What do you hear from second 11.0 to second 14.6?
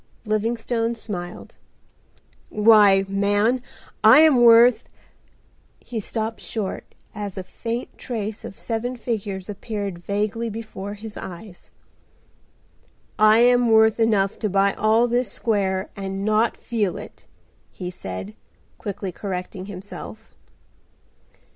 eyes. "I am worth enough to